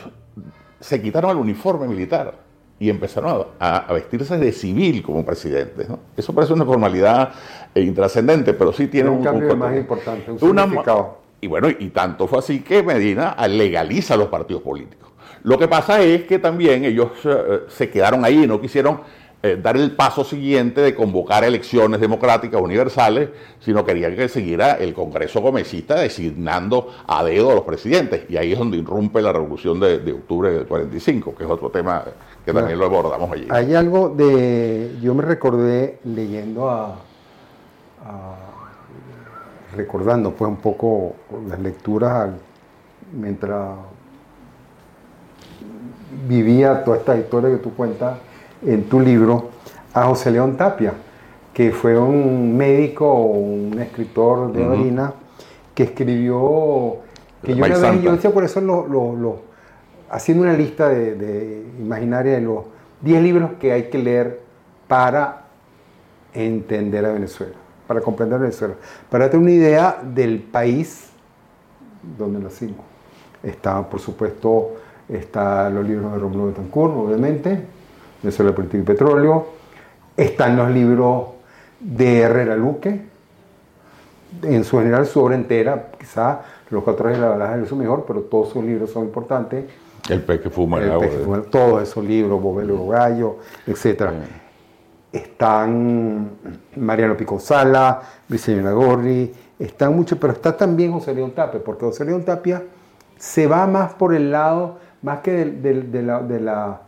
[0.86, 2.36] se quitaron el uniforme militar
[2.80, 5.88] y empezaron a, vestirse de civil como presidente.
[6.16, 7.32] Eso parece una formalidad
[7.74, 11.22] eh, intrascendente, pero sí tiene un, cambio más importante, un significado.
[11.42, 15.10] Y bueno, y tanto fue así que Medina legaliza los partidos políticos.
[15.42, 19.02] Lo que pasa es que también ellos eh, se quedaron ahí y no quisieron
[19.44, 24.94] eh, dar el paso siguiente de convocar elecciones democráticas universales, sino querían que siguiera el
[24.94, 28.24] Congreso Gomecista designando a dedo a los presidentes.
[28.28, 32.04] Y ahí es donde irrumpe la revolución de, octubre del 45, que es otro tema
[32.44, 33.48] que también lo abordamos allí.
[33.52, 34.96] Hay algo de.
[35.02, 36.96] Yo me recordé leyendo a.
[39.76, 41.16] recordando pues un poco
[41.48, 42.32] las lecturas
[43.12, 43.76] mientras
[46.28, 48.18] vivía toda esta historia que tú cuentas
[48.66, 49.50] en tu libro
[49.94, 50.94] a José León Tapia,
[51.54, 55.14] que fue un médico, un escritor de orina,
[55.74, 56.98] que escribió,
[57.44, 59.40] que yo, yo decía por eso lo,
[60.10, 62.66] haciendo una lista de, imaginaria de los
[63.02, 64.42] 10 libros que hay que leer
[64.88, 65.44] para
[66.34, 67.54] entender a Venezuela,
[67.88, 68.76] para comprender a Venezuela,
[69.10, 71.10] para tener una idea del país
[72.18, 72.86] donde nacimos.
[73.42, 74.76] Está, por supuesto,
[75.08, 77.75] está los libros de Romulo Betancourt, obviamente,
[78.26, 79.48] de Política y Petróleo.
[80.18, 81.28] Están los libros
[81.80, 83.02] de Herrera Luque,
[84.42, 88.06] en su general su obra entera, quizá Los cuatro de la balaja es su mejor,
[88.08, 89.66] pero todos sus libros son importantes.
[90.10, 91.08] El pez que fuma el, agua.
[91.50, 94.10] todos esos libros, Bobelo Gallo, etc.
[95.12, 96.32] Están
[96.76, 102.24] Mariano Picosala, Vicente Gorri, están muchos, pero está también José León Tapia, porque José León
[102.24, 102.64] Tapia
[103.18, 106.82] se va más por el lado, más que de la de la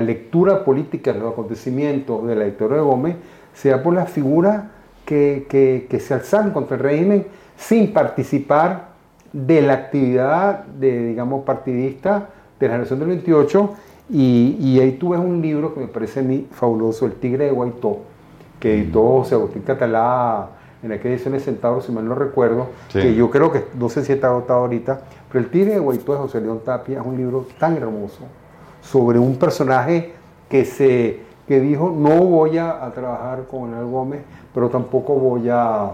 [0.00, 3.16] lectura política de los acontecimientos de la dictadura de Gómez
[3.54, 4.64] sea por las figuras
[5.04, 8.92] que, se alzan contra el régimen sin participar
[9.32, 13.70] de la actividad de, digamos, partidista de la generación del 28.
[14.10, 17.50] Y, ahí tú ves un libro que me parece a mí fabuloso, El Tigre de
[17.50, 18.00] Guaitó,
[18.58, 20.48] que editó José Agustín Catalá
[20.82, 24.04] en aquella edición de Centauro, si mal no recuerdo, que yo creo que, no sé
[24.04, 27.16] si está agotado ahorita, pero El Tigre de Guaitó de José León Tapia es un
[27.16, 28.24] libro tan hermoso
[28.82, 30.12] sobre un personaje
[30.48, 34.20] que, se, que dijo, no voy a, trabajar con Manuel Gómez,
[34.52, 35.90] pero tampoco voy a...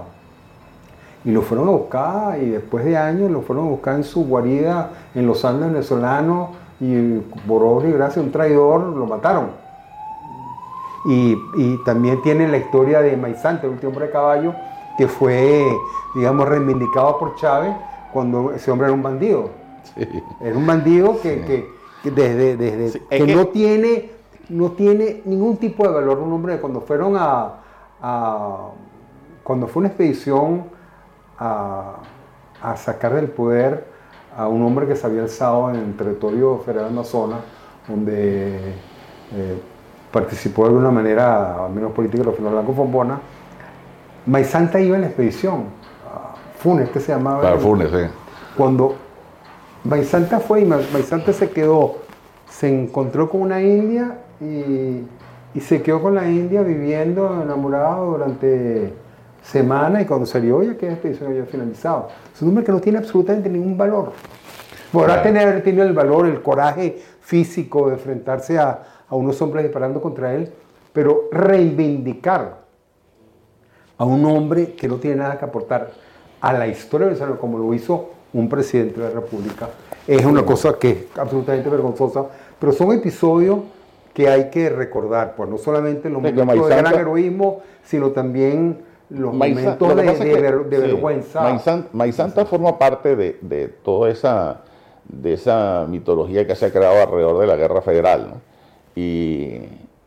[1.24, 4.24] Y lo fueron a buscar y después de años lo fueron a buscar en su
[4.24, 9.50] guarida en los Andes venezolanos y por obra y gracia un traidor lo mataron.
[11.04, 11.36] Y,
[11.84, 14.54] también tiene la historia de Maizante, el último hombre de caballo,
[14.96, 15.66] que fue,
[16.14, 17.74] digamos, reivindicado por Chávez
[18.12, 19.50] cuando ese hombre era un bandido.
[20.40, 21.70] Era un bandido que,
[22.10, 24.10] desde, desde que, no tiene
[24.48, 27.54] no tiene ningún tipo de valor un hombre cuando fueron a,
[29.42, 30.64] cuando fue una expedición
[31.38, 31.96] a,
[32.76, 33.86] sacar del poder
[34.36, 37.40] a un hombre que se había alzado en el territorio federal de Amazonas
[37.86, 38.56] donde
[39.34, 39.60] eh,
[40.12, 43.20] participó de alguna manera al menos política de los Blanco Fombona.
[44.26, 45.64] Maizanta iba en la expedición
[46.58, 48.10] Funes que se llamaba Funes sí.
[48.56, 48.96] Cuando
[49.88, 51.96] Maizanta fue y Maizanta se quedó,
[52.46, 55.06] se encontró con una india y,
[55.60, 58.92] se quedó con la india viviendo enamorado durante
[59.42, 62.08] semanas y cuando salió ya que expedición había finalizado.
[62.34, 64.12] Es un hombre que no tiene absolutamente ningún valor.
[64.92, 70.02] Podrá tener tenido el valor, el coraje físico de enfrentarse a, a unos hombres disparando
[70.02, 70.52] contra él,
[70.92, 72.58] pero reivindicar
[73.96, 75.92] a un hombre que no tiene nada que aportar
[76.42, 79.68] a la historia de Venezuela como lo hizo un presidente de la República.
[80.06, 82.26] Es una cosa que es absolutamente vergonzosa,
[82.58, 83.58] pero son episodios
[84.14, 88.78] que hay que recordar, pues no solamente los momentos de gran heroísmo, sino también
[89.10, 91.86] los momentos de, vergüenza.
[91.92, 94.62] Maizanta forma parte de, toda esa,
[95.06, 98.34] de esa mitología que se ha creado alrededor de la guerra federal.
[98.94, 99.60] y,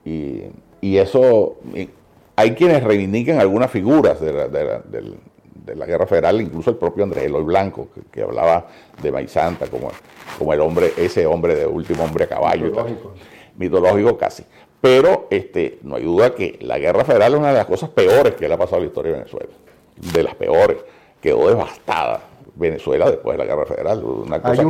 [0.04, 1.58] y, eso,
[2.36, 4.48] hay quienes reivindican algunas figuras de la,
[5.66, 8.68] de la, guerra federal, incluso el propio Andrés Eloy Blanco, que, hablaba
[9.02, 9.92] de Maizanta como,
[10.38, 12.66] como el hombre, ese hombre de último hombre a caballo.
[12.66, 13.12] Mitológico.
[13.58, 14.44] Mitológico casi.
[14.82, 18.34] Pero este, no hay duda que la guerra federal es una de las cosas peores
[18.34, 19.54] que le ha pasado a la historia de Venezuela.
[19.96, 20.78] De las peores.
[21.22, 22.22] Quedó devastada
[22.56, 24.04] Venezuela después de la guerra federal.
[24.04, 24.64] Una cosa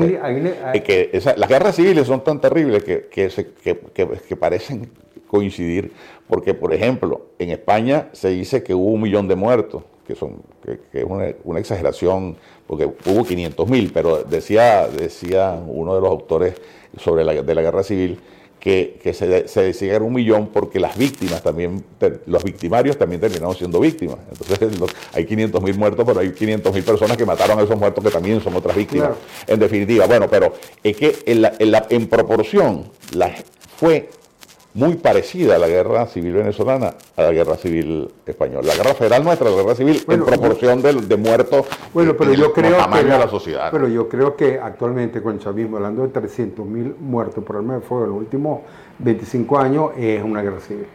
[0.83, 4.91] que, las guerras civiles son tan terribles que, que, parecen
[5.27, 5.93] coincidir.
[6.27, 10.41] Porque, por ejemplo, en España se dice que hubo un millón de muertos, que, son,
[10.63, 12.37] que, es una, exageración,
[12.67, 16.55] porque hubo 500 mil, pero decía, decía uno de los autores
[16.97, 18.19] sobre la, de la guerra civil
[18.61, 21.83] que, se, se decía un millón porque las víctimas también,
[22.27, 24.17] los victimarios también terminaron siendo víctimas.
[24.31, 24.69] Entonces
[25.13, 28.11] hay 500 mil muertos, pero hay 500 mil personas que mataron a esos muertos que
[28.11, 29.11] también son otras víctimas.
[29.47, 31.43] En definitiva, bueno, pero es que en,
[31.89, 32.83] en proporción
[33.15, 33.33] la,
[33.77, 34.09] fue
[34.73, 38.61] muy parecida a la guerra civil venezolana, a la guerra civil española.
[38.67, 42.53] La guerra federal nuestra, la guerra civil, en proporción de, de, muertos bueno, pero yo
[42.53, 43.69] creo que la, sociedad.
[43.71, 47.75] Pero yo creo que actualmente con el chavismo, hablando de 300 mil muertos por arma
[47.75, 48.61] de fuego en los últimos
[48.99, 50.85] 25 años, es una guerra civil.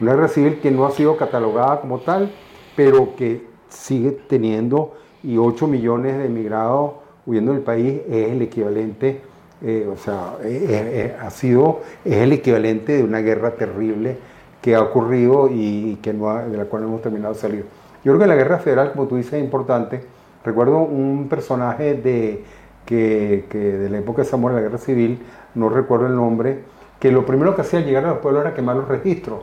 [0.00, 2.32] Una guerra civil que no ha sido catalogada como tal,
[2.74, 6.92] pero que sigue teniendo, y 8 millones de emigrados
[7.26, 9.20] huyendo del país es el equivalente
[9.62, 14.18] eh, o sea, eh, eh, ha sido, es el equivalente de una guerra terrible
[14.60, 17.64] que ha ocurrido y, que no de la cual no hemos terminado de salir.
[18.04, 20.02] Yo creo que la guerra federal, como tú dices, es importante.
[20.44, 22.44] Recuerdo un personaje de,
[22.84, 25.22] que, que de la época de Zamora, la guerra civil,
[25.54, 26.60] no recuerdo el nombre,
[27.00, 29.40] que lo primero que hacía al llegar a los pueblos era quemar los registros.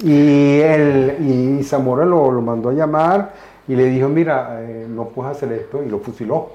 [0.00, 3.32] Y, él, y Zamora lo, lo mandó a llamar
[3.68, 6.52] y le dijo, mira, no puedes hacer esto, y lo fusiló.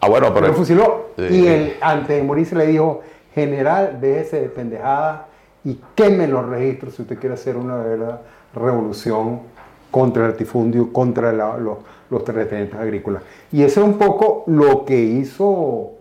[0.00, 0.48] Ah, bueno, pero.
[0.48, 1.10] Lo fusiló.
[1.16, 3.00] y él, antes de morirse, le dijo:
[3.34, 5.28] General, déjese de pendejada
[5.64, 8.22] y queme los registros si usted quiere hacer una verdadera
[8.54, 9.40] revolución
[9.90, 11.78] contra el latifundio, contra los,
[12.10, 13.22] los terratenientes agrícolas.
[13.52, 15.92] Y eso es un poco lo que hizo,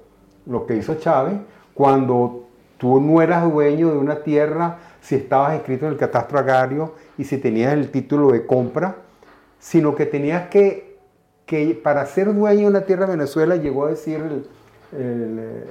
[0.46, 1.36] lo que hizo Chávez
[1.74, 2.46] cuando
[2.78, 7.24] tú no eras dueño de una tierra si estabas inscrito en el catastro agrario y
[7.26, 8.96] si tenías el título de compra,
[9.60, 10.96] sino que tenías que
[11.46, 14.22] que para ser dueño de una tierra de Venezuela llegó a decir
[14.92, 15.64] el,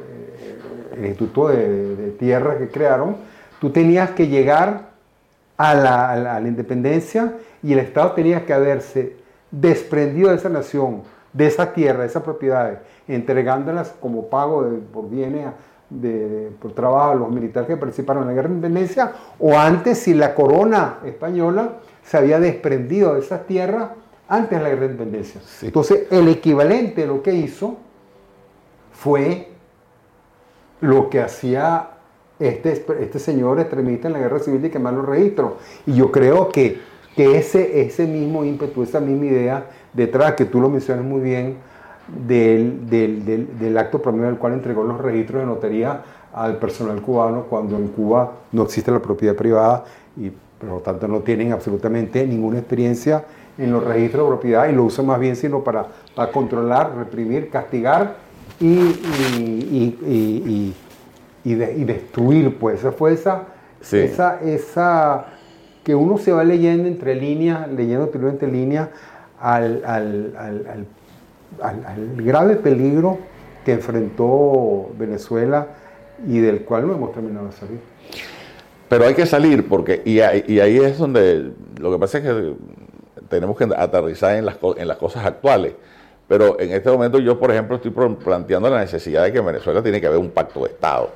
[0.96, 3.16] Instituto de, Tierra que crearon,
[3.60, 4.90] tú tenías que llegar
[5.56, 9.16] a la, independencia y el Estado tenía que haberse
[9.50, 15.46] desprendido de esa nación, de esa tierra, de esas propiedades, entregándolas como pago por bienes
[16.00, 19.98] de, por trabajo a los militares que participaron en la guerra de independencia, o antes
[19.98, 23.90] si la corona española se había desprendido de esas tierras
[24.28, 25.40] antes de la guerra de independencia.
[25.62, 27.76] Entonces, el equivalente de lo que hizo
[28.92, 29.48] fue
[30.80, 31.90] lo que hacía
[32.38, 35.54] este, este señor extremista en la guerra civil de quemar los registros.
[35.86, 36.80] Y yo creo que,
[37.16, 41.56] que ese, ese mismo ímpetu, esa misma idea detrás, que tú lo mencionas muy bien,
[42.08, 46.02] del, del, del, acto promedio del cual entregó los registros de notaría
[46.34, 49.84] al personal cubano cuando en Cuba no existe la propiedad privada
[50.16, 53.24] y por lo tanto no tienen absolutamente ninguna experiencia
[53.56, 55.86] en los registros de propiedad y lo usa más bien sino para,
[56.32, 58.16] controlar, reprimir, castigar
[58.60, 58.76] y,
[61.44, 62.58] y, destruir.
[62.58, 63.46] Pues esa fue esa,
[64.42, 65.26] esa,
[65.84, 68.88] que uno se va leyendo entre líneas, leyendo entre líneas
[69.40, 70.86] al, al,
[72.16, 73.18] grave peligro
[73.64, 75.68] que enfrentó Venezuela
[76.26, 77.78] y del cual no hemos terminado de salir.
[78.88, 82.54] Pero hay que salir porque, y, y ahí es donde, lo que pasa es que
[83.28, 85.74] tenemos que aterrizar en las, en las cosas actuales.
[86.28, 89.82] Pero en este momento yo, por ejemplo, estoy planteando la necesidad de que en Venezuela
[89.82, 91.10] tiene que haber un pacto de Estado.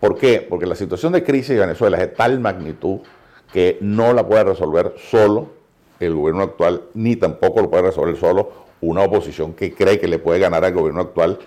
[0.00, 0.44] ¿Por qué?
[0.48, 3.00] Porque la situación de crisis de Venezuela es de tal magnitud
[3.52, 5.48] que no la puede resolver solo
[6.00, 10.18] el gobierno actual, ni tampoco lo puede resolver solo una oposición que cree que le
[10.18, 11.38] puede ganar al gobierno actual.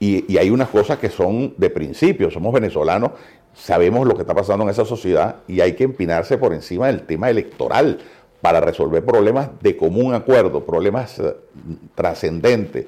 [0.00, 3.12] Y, hay unas cosas que son de principio, somos venezolanos,
[3.54, 7.02] sabemos lo que está pasando en esa sociedad y hay que empinarse por encima del
[7.02, 7.98] tema electoral
[8.40, 11.34] para resolver problemas de común acuerdo, problemas eh,
[11.94, 12.86] trascendentes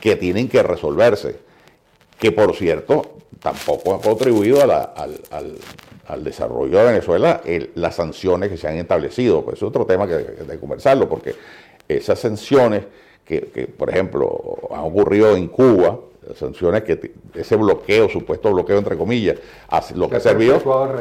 [0.00, 1.36] que tienen que resolverse,
[2.18, 7.40] que por cierto tampoco han contribuido al, desarrollo de Venezuela
[7.74, 9.44] las sanciones que se han establecido.
[9.44, 11.34] Pues es otro tema que hay que conversarlo, porque
[11.88, 12.84] esas sanciones
[13.28, 15.98] que, que, por ejemplo, han ocurrido en Cuba,
[16.34, 19.36] sanciones que ese bloqueo, supuesto bloqueo entre comillas,
[19.94, 20.60] lo que, ha servido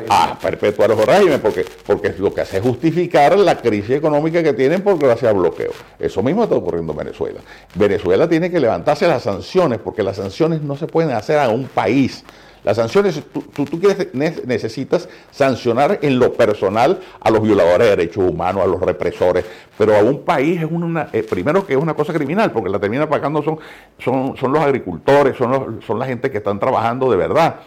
[0.09, 4.53] a perpetuar los régimen, porque, porque lo que hace es justificar la crisis económica que
[4.53, 5.71] tienen por gracias al bloqueo.
[5.99, 7.39] Eso mismo está ocurriendo en Venezuela.
[7.75, 11.65] Venezuela tiene que levantarse las sanciones, porque las sanciones no se pueden hacer a un
[11.65, 12.23] país.
[12.68, 18.30] Las sanciones, tú, tú, quieres, necesitas sancionar en lo personal a los violadores de derechos
[18.30, 19.45] humanos, a los represores,
[19.78, 22.78] pero a un país es una, eh, primero que es una cosa criminal, porque la
[22.78, 23.57] termina pagando son,
[23.99, 27.61] son, son los agricultores, son, son la gente que están trabajando de verdad.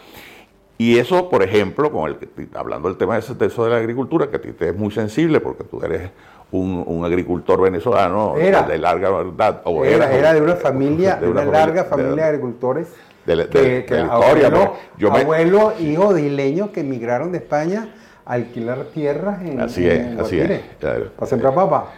[0.77, 4.35] Y eso, por ejemplo, con el, hablando del tema de, eso de la agricultura, que
[4.35, 6.11] a ti te es muy sensible porque tú eres
[6.51, 9.63] un, agricultor venezolano de larga verdad.
[9.83, 12.89] era, era, de una familia, de una, larga familia de, agricultores.
[13.25, 17.89] De, la abuelo, yo abuelo, hijo de isleños que emigraron de España
[18.25, 21.91] a alquilar tierras en, así es, así es, para sembrar papa.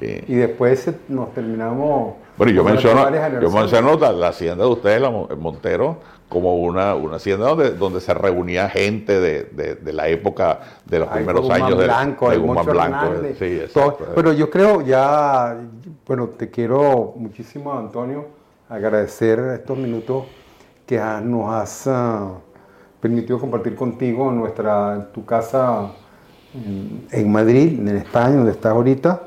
[0.00, 2.14] Y después nos terminamos.
[2.38, 5.98] Bueno, yo menciono, yo menciono la, hacienda de ustedes, la Montero,
[6.30, 11.08] como una, una hacienda donde, donde se reunía gente de, de, la época de los
[11.08, 13.14] primeros años de, Blanco, de Guzmán Blanco.
[13.38, 13.60] Sí,
[14.14, 15.58] pero yo creo ya,
[16.06, 18.26] bueno, te quiero muchísimo, Antonio,
[18.70, 20.24] agradecer estos minutos
[20.90, 22.32] que nos has ah,
[23.00, 25.92] permitido compartir contigo nuestra, tu casa
[27.12, 29.22] en, Madrid, en España, donde estás ahorita,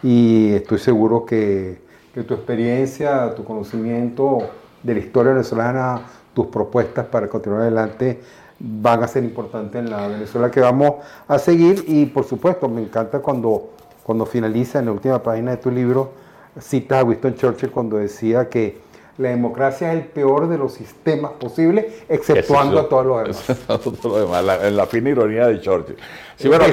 [0.00, 1.82] y estoy seguro que,
[2.14, 4.48] que tu experiencia, tu conocimiento
[4.80, 6.02] de la historia venezolana
[6.34, 8.20] tus propuestas para continuar adelante
[8.60, 11.84] van a ser importantes en la Venezuela que vamos a seguir.
[11.88, 13.70] Y por supuesto me encanta cuando,
[14.04, 16.12] cuando finaliza en la última página de tu libro,
[16.60, 18.86] citas a Winston Churchill cuando decía que
[19.18, 24.44] la democracia es el peor de los sistemas posibles, exceptuando a todos los demás.
[24.44, 25.96] la, en la fina ironía de Churchill.
[26.36, 26.64] Sí, bueno,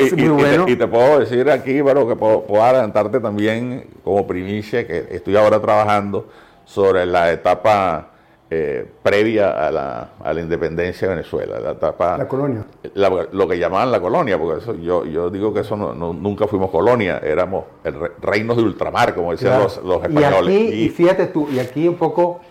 [0.67, 5.35] y, te, puedo decir aquí, bueno, que puedo, puedo, adelantarte también como primicia que estoy
[5.35, 6.27] ahora trabajando
[6.65, 8.11] sobre la etapa
[8.47, 12.15] eh, previa a la, a la, independencia de Venezuela, la etapa...
[12.15, 12.63] La colonia.
[12.93, 16.69] lo que llamaban la colonia, porque eso, yo, yo digo que eso no, nunca fuimos
[16.69, 20.53] colonia, éramos el reinos de ultramar, como decían los, los, españoles.
[20.53, 22.41] Y, aquí, y, fíjate tú, y aquí un poco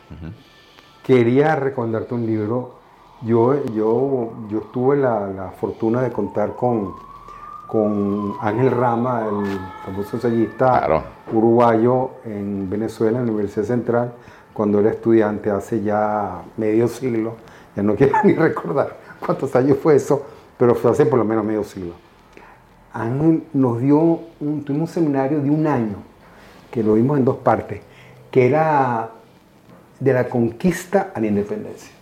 [1.05, 2.75] quería recomendarte un libro.
[3.23, 6.93] Yo, yo, yo tuve la, la fortuna de contar con,
[7.69, 14.13] con Ángel Rama, el famoso ensayista uruguayo en Venezuela, en la Universidad Central
[14.55, 17.35] cuando era estudiante hace ya medio siglo,
[17.77, 20.25] ya no quiero ni recordar cuántos años fue eso,
[20.57, 21.93] pero fue hace por lo menos medio siglo.
[22.93, 23.99] Ángel nos dio
[24.41, 25.97] un, tuvimos un seminario de un año,
[26.71, 27.81] que lo vimos en dos partes,
[28.31, 29.11] que era
[29.99, 31.93] de la conquista a la independencia.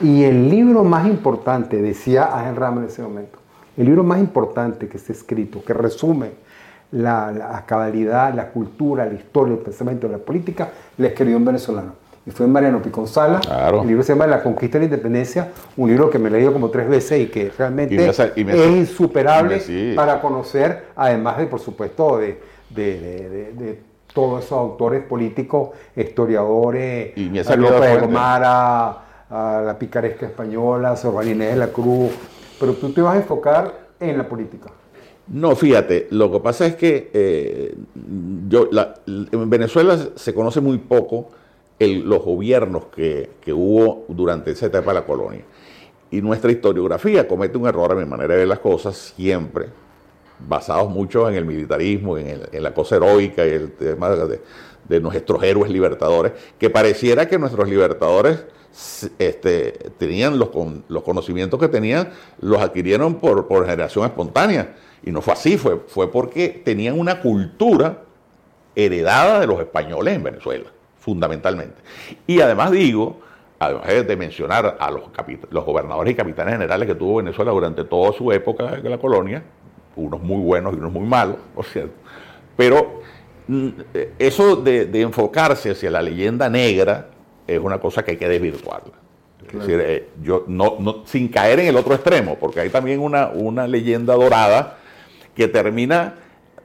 [0.00, 3.38] Y el libro más importante, decía Ángel Rama en ese momento,
[3.76, 6.32] el libro más importante que está escrito, que resume
[6.92, 12.06] la, cabalidad, la cultura, la historia, el pensamiento, la política, la escribió un venezolano.
[12.24, 13.40] Y fue Mariano Piconzala.
[13.80, 16.52] El libro se llama La conquista de la independencia, un libro que me he leído
[16.52, 19.62] como tres veces y que realmente es insuperable
[19.94, 23.80] para conocer, además de, por supuesto, de, de,
[24.12, 29.02] todos esos autores políticos, historiadores, y me a López a,
[29.64, 32.12] la picaresca española, Sor Inés de la Cruz,
[32.58, 34.70] pero tú te vas a enfocar en la política.
[35.28, 41.30] No, fíjate, lo que pasa es que eh, en Venezuela se conoce muy poco
[41.80, 45.42] los gobiernos que, hubo durante esa etapa de la colonia.
[46.12, 49.66] Y nuestra historiografía comete un error a mi manera de ver las cosas siempre,
[50.46, 55.72] basados mucho en el militarismo, en, la cosa heroica y el tema de, nuestros héroes
[55.72, 58.44] libertadores, que pareciera que nuestros libertadores
[59.18, 60.50] este, tenían los,
[60.88, 62.10] los conocimientos que tenían,
[62.40, 67.20] los adquirieron por, por generación espontánea y no fue así, fue, fue porque tenían una
[67.20, 68.02] cultura
[68.74, 70.66] heredada de los españoles en Venezuela,
[70.98, 71.76] fundamentalmente.
[72.26, 73.20] Y además digo,
[73.58, 75.04] además de mencionar a los,
[75.50, 79.42] los gobernadores y capitanes generales que tuvo Venezuela durante toda su época de la colonia,
[79.96, 81.94] unos muy buenos y unos muy malos, por cierto,
[82.56, 83.00] pero
[83.48, 83.68] mm,
[84.18, 87.08] eso de, enfocarse hacia la leyenda negra
[87.46, 88.92] es una cosa que hay que desvirtuarla.
[89.46, 93.28] Es decir, eh, yo no, sin caer en el otro extremo, porque hay también una,
[93.28, 94.78] una leyenda dorada
[95.36, 96.14] que termina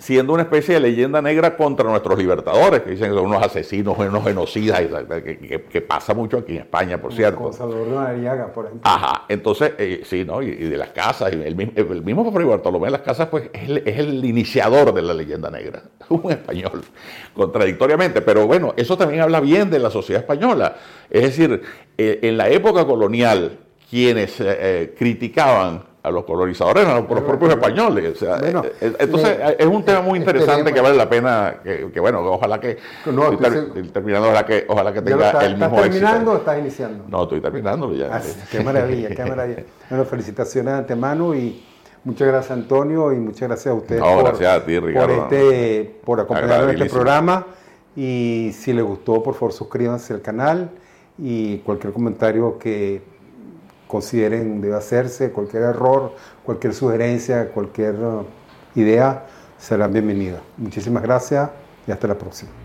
[0.01, 3.95] siendo una especie de leyenda negra contra nuestros libertadores, que dicen que son unos asesinos,
[3.99, 7.53] unos genocidas, que, pasa mucho aquí en España, por cierto.
[7.53, 8.81] Salvador por ejemplo.
[8.83, 10.41] Ajá, entonces, eh, sí, ¿no?
[10.41, 13.99] Y, de las casas, el, mismo, el mismo Fray Bartolomé de las Casas, pues es
[13.99, 16.81] el, iniciador de la leyenda negra, un español,
[17.35, 20.77] contradictoriamente, pero bueno, eso también habla bien de la sociedad española.
[21.11, 21.61] Es decir,
[21.95, 28.15] eh, en la época colonial, quienes eh, criticaban a los colonizadores, a los, propios españoles.
[28.15, 31.99] O sea, eh, eh, entonces es un tema muy interesante que vale la pena, que,
[31.99, 36.37] bueno, ojalá que, no, terminando, ojalá que, ojalá que tenga el mismo ¿Estás terminando o
[36.37, 37.05] estás iniciando?
[37.07, 38.15] No, estoy terminando ya.
[38.15, 39.63] Ah, qué maravilla, qué maravilla.
[39.89, 41.63] Bueno, felicitaciones de antemano y
[42.03, 45.07] muchas gracias Antonio y muchas gracias a ustedes por, gracias a ti, Ricardo.
[45.07, 47.45] por, este, por acompañarnos en este programa
[47.95, 50.71] y si les gustó, por favor suscríbanse al canal
[51.19, 53.10] y cualquier comentario que
[53.91, 56.13] consideren debe hacerse, cualquier error,
[56.45, 58.25] cualquier sugerencia, cualquier uh,
[58.73, 59.25] idea,
[59.59, 60.41] será bienvenida.
[60.55, 61.49] Muchísimas gracias
[61.85, 62.60] y hasta la próxima.